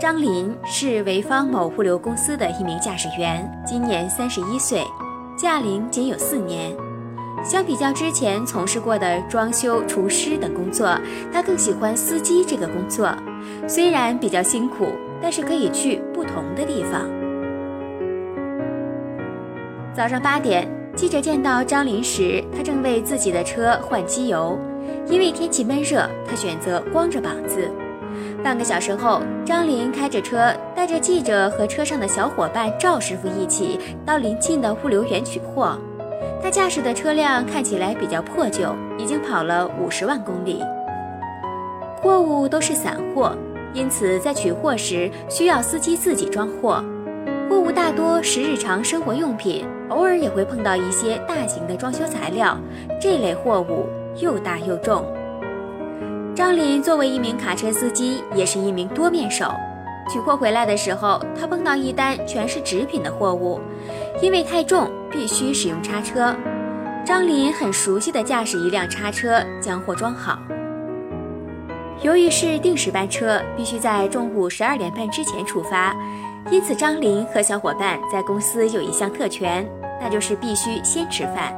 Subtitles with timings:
[0.00, 4.82] 张林是潍坊某物流公司的一名驾驶员，今年三十一岁，
[5.36, 6.74] 驾龄仅有四年。
[7.44, 10.98] 相比较之前从事过的装修、厨师等工作，
[11.30, 13.14] 他更喜欢司机这个工作。
[13.68, 14.86] 虽然比较辛苦，
[15.20, 17.06] 但是可以去不同的地方。
[19.94, 20.66] 早上八点。
[20.96, 24.58] 记者见到张林时，他正为自己的车换机油。
[25.06, 27.70] 因为天气闷热，他选择光着膀子。
[28.42, 35.78] 半个小时后，张林开着车，带着记者和车上的小伙伴赵师傅一起到临近的物流园取货。
[36.42, 40.62] 他驾驶的车辆看起来比较破旧，已经跑了五十万公里。
[42.00, 43.36] 货物都是散货，
[43.74, 46.82] 因此在取货时需要司机自己装货。
[47.48, 49.66] 货物大多是日常生活用品。
[49.90, 52.56] 偶尔也会碰到一些大型的装修材料，
[53.00, 55.04] 这类货物又大又重。
[56.40, 59.52] 张林作为一名卡车司机，也是一名多面手。
[60.10, 63.60] 取货回来的时候，他碰到一单全是纸品的货物，
[64.22, 66.34] 因为太重，必须使用叉车。
[67.04, 70.38] 张林很熟悉地驾驶一辆叉车将货装好。
[72.00, 75.94] 由于是定时班车，必须在中午十二点半之前出发，
[76.50, 79.70] 因此张林和小伙伴在公司有一项特权。
[80.00, 81.54] 那就是必须先吃饭，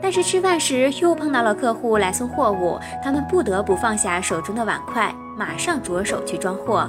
[0.00, 6.88] 但是吃饭时又碰到了客户来送货物，他们不得不放下手中的碗筷，马上着手去装货。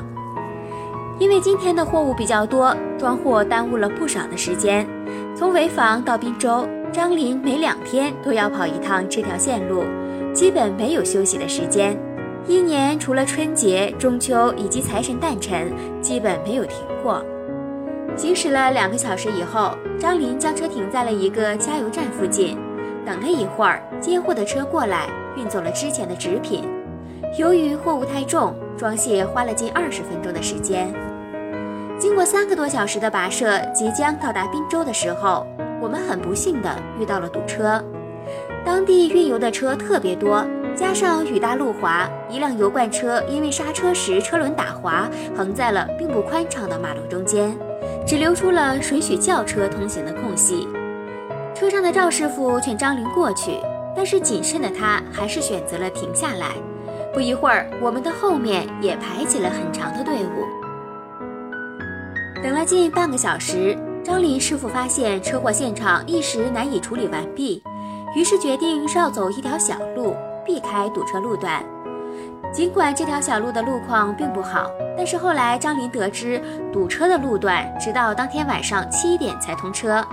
[1.19, 4.87] 因为今天的货物比较多，装货耽误了不少的时间。
[5.35, 9.83] 从潍坊到滨州，张林每两天都要跑一趟这条线路，
[10.33, 11.97] 基本没有休息的时间。
[12.45, 17.23] 一年除了春节、中秋以及财神诞辰，基本没有停过。
[18.15, 22.57] 行驶了两个小时以后，张林将车停在了一个加油站附近，
[23.07, 25.07] 等了一会儿，接货的车过来
[25.37, 26.67] 运走了之前的纸品。
[27.37, 30.93] 由于货物太重，装卸花了近二十分钟的时间。
[31.97, 35.47] 经过三个多小时的跋涉，即将到达滨州的时候，
[35.81, 36.69] 我们很不幸的
[36.99, 37.81] 遇到了堵车。
[38.65, 40.45] 当地运油的车特别多，
[40.75, 47.57] 加上雨大路滑，一辆油罐车因为刹车时车轮打滑，横在了并不宽敞的马路中间。
[48.05, 50.67] 只留出了水许轿车通行的空隙，
[51.57, 53.59] 车上的赵师傅劝张林过去，
[53.95, 56.51] 但是谨慎的他还是选择了停下来。
[57.11, 60.45] 不一会儿，我们的后面也排起了很长的队伍。
[62.43, 67.63] 等了近半个小时，张林师傅发现车祸现场一时难以处理完毕，
[68.15, 71.63] 于是决定绕走一条小路，避开堵车路段。
[72.53, 76.41] 尽管这条小路的路况并不好，但是后来张林得知
[76.73, 80.03] 堵车的路段直到当天晚上七点才通车，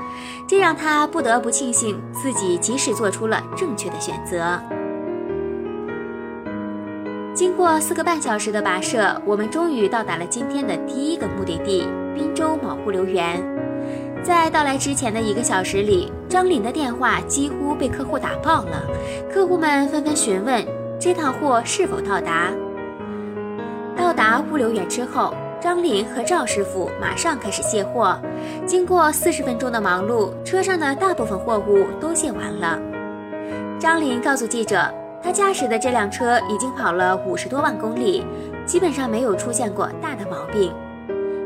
[0.46, 4.60] 这让他不得不庆幸自己及时做出了正确的选择。
[7.34, 13.42] 经过四个半小时的跋涉，我们终于到达了今天的第一个目的地——滨州某物流园。
[14.22, 18.82] 在到来之前的一个小时里，张林的电话几乎被客户打爆了，
[19.32, 20.64] 客户们纷纷询问。
[20.98, 22.50] 这趟货是否到达？
[23.96, 28.18] 到达物流园之后，张林和赵师傅马上开始卸货。
[28.66, 32.80] 经过四十分钟的忙碌，车上的大部分货物都卸完了。
[33.78, 34.92] 张林告诉记者，
[35.22, 38.24] 他驾驶的这辆车已经跑了五十多万公里，
[38.64, 40.72] 基本上没有出现过大的毛病。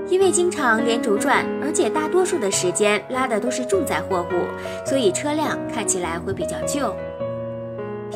[0.09, 6.94] 因为经常连轴转，而且大多数的时间拉的都是重载货物，所以车辆看起来会比较旧。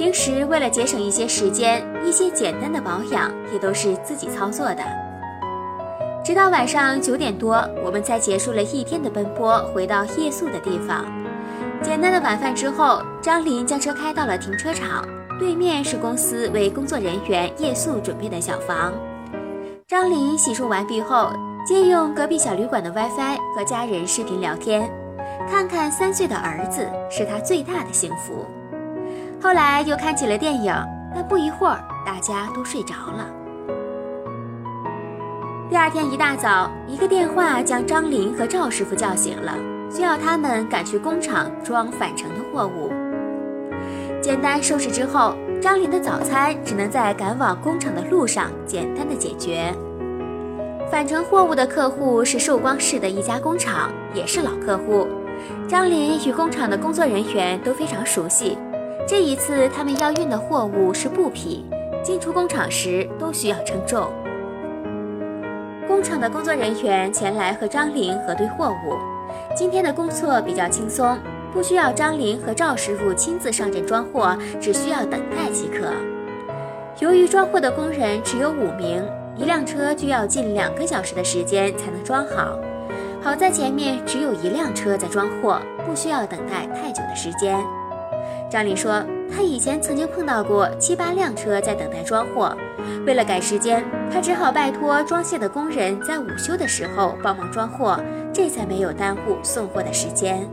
[0.03, 4.83] 平时为了节省一些时间，一些简单的保养也都是自己操作的。
[6.25, 11.05] 直到晚上九点多，我们才结束了一天的奔波，回到夜宿的地方。
[11.81, 15.07] 简单的晚饭之后，张林将车开到了停车场，
[15.39, 18.93] 对面是公司为工作人员夜宿准备的小房。
[19.87, 21.31] 张林洗漱完毕后，
[21.65, 24.91] 借用隔壁小旅馆的 WiFi 和家人视频聊天，
[25.49, 28.45] 看看三岁的儿子是他最大的幸福。
[29.43, 30.73] 后来又看起了电影，
[31.13, 33.29] 但不一会儿大家都睡着了。
[35.69, 39.53] 第二天一大早，一个电话将张林和赵师傅叫醒了，
[39.91, 42.93] 需要他们赶去工厂装返程的货物。
[44.21, 49.75] 简单收拾之后，张林的早餐只能在赶往工厂的路上简单的解决。
[50.89, 55.09] 返程货物的客户是寿光市的一家工厂，也是老客户。
[55.67, 58.57] 张林与工厂的工作人员都非常熟悉。
[59.07, 61.65] 这一次他们要运的货物是布匹，
[62.03, 64.11] 进出工厂时都需要称重。
[65.87, 68.97] 工厂的工作人员前来和张林核对货物。
[69.55, 71.19] 今天的工作比较轻松，
[71.53, 75.93] 不需要张林和赵师傅亲自上阵装货，只需要等待即可。
[77.01, 79.05] 由于装货的工人只有五名，
[79.37, 82.57] 一辆车就要近两个小时的时间才能装好。
[83.21, 87.59] 好在前面只有一辆车在装货，不需要等待太久的时间。
[88.53, 89.03] 张林说，
[89.35, 92.55] 他以前曾经碰到过七八辆车在等待装货，
[93.07, 93.83] 为了赶时间，
[94.13, 97.99] 他只好拜托装卸的工人在午休的时候帮忙装货，
[98.31, 100.47] 这才没有耽误送货的时间。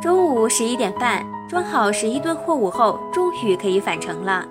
[0.00, 4.46] 中午十一点半，装好十一吨货物后，终于可以返程了。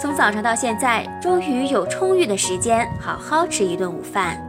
[0.00, 4.40] 从早上到现在，终于有充裕的时间好好吃一顿午饭。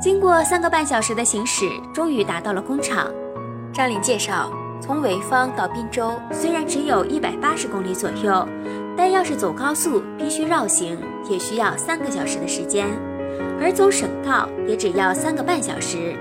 [0.00, 3.10] 经过三个半小时的行驶，终于达到了工厂。
[3.72, 4.48] 张林介绍。
[4.80, 8.48] 从潍坊到滨州虽然只有一百八十公里左右，
[8.96, 10.98] 但要是走高速必须绕行，
[11.28, 12.86] 也需要三个小时的时间；
[13.60, 16.16] 而走省道也只要三个半小时。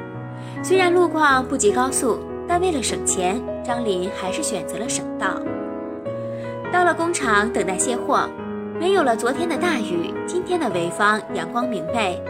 [0.62, 5.42] 虽然路况不及高速，但为了省钱，张林还是选择了省道。
[6.72, 8.30] 到了工厂等待卸货，
[8.80, 12.22] 没有了昨天的大雨，今天的潍坊阳光明媚。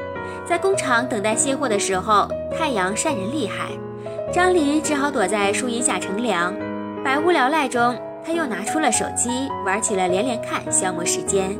[0.45, 2.27] 在工厂等待卸货的时候，
[2.57, 3.71] 太阳晒人厉害。
[4.31, 6.53] 张林只好躲在树荫下乘凉，
[7.03, 11.57] 百无聊赖中，他又拿出了手机，玩起了连连看，消磨时间。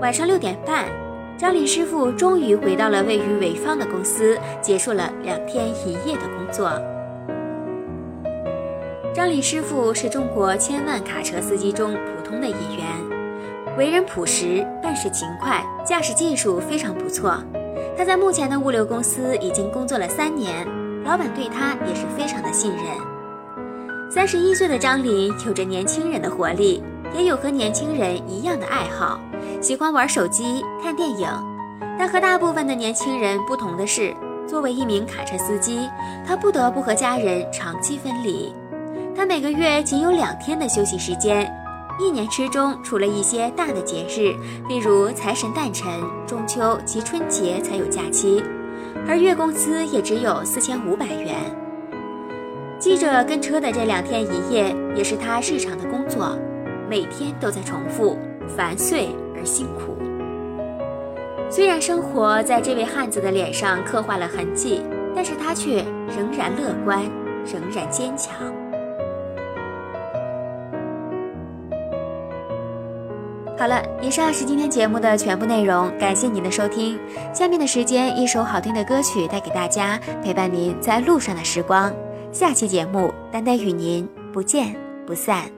[0.00, 0.84] 晚上六点半，
[1.36, 6.70] 张林师傅终于回到了位于潍坊的公司，结束了两天一夜的工作。
[9.12, 12.86] 张林师傅是中国千万卡车司机中普通的一员，
[13.76, 17.34] 为人朴实，办事勤快，驾驶技术非常不错。
[17.96, 20.64] 他在目前的物流公司已经工作了三年。
[21.08, 22.84] 老板对他也是非常的信任。
[24.10, 26.82] 三十一岁的张林有着年轻人的活力，
[27.16, 29.18] 也有和年轻人一样的爱好，
[29.62, 31.26] 喜欢玩手机、看电影。
[31.98, 34.14] 但和大部分的年轻人不同的是，
[34.46, 35.88] 作为一名卡车司机，
[36.26, 38.52] 他不得不和家人长期分离。
[39.16, 41.50] 他每个月仅有两天的休息时间，
[41.98, 44.36] 一年之中除了一些大的节日，
[44.68, 45.90] 例如财神诞辰、
[46.26, 48.44] 中秋及春节才有假期。
[49.06, 51.34] 而月工资也只有四千五百元。
[52.78, 56.38] 记者跟车的这两天一夜，也是他日常的工作，
[56.88, 58.16] 每天都在重复，
[58.56, 59.96] 烦碎而辛苦。
[61.50, 64.82] 虽然生活在这位汉子的脸上刻画了痕迹，
[65.14, 65.84] 但是他却
[66.16, 67.02] 仍然乐观，
[67.44, 68.34] 仍然坚强。
[73.58, 76.96] 好了，以上是今天节目的全部内容，感谢您的收听。
[77.34, 81.92] 下面的时间，一首好听的歌曲带给大家，陪伴您在路上的时光。
[82.30, 85.57] 下期节目，丹丹与您不见不散。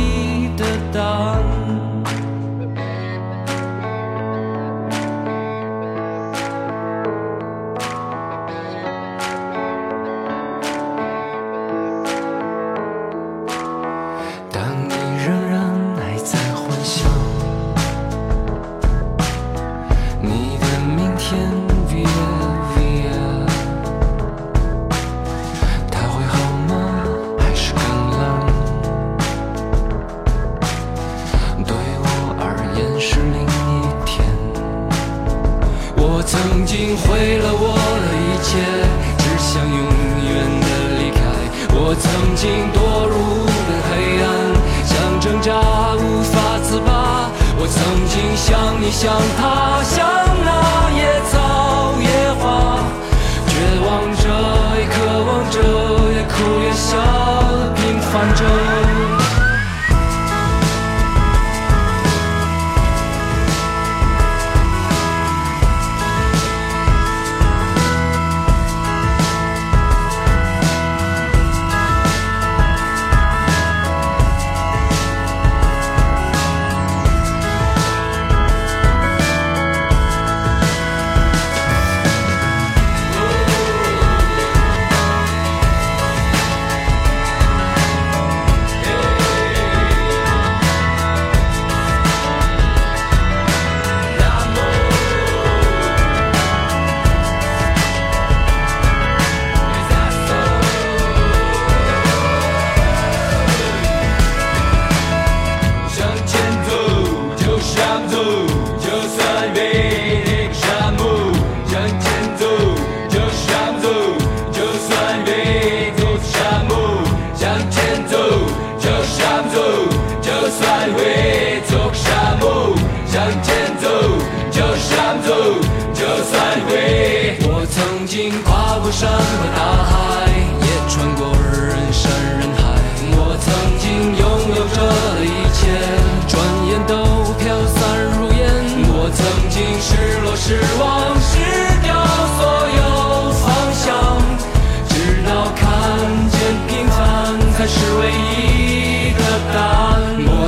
[48.11, 50.30] 我曾经像你，像他，像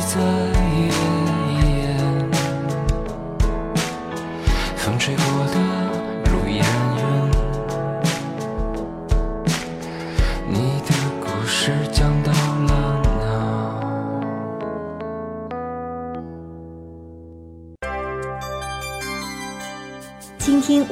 [0.00, 1.09] 在意